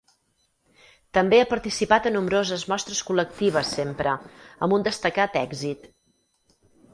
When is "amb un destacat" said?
4.69-5.39